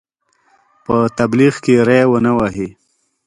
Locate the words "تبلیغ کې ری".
1.17-2.01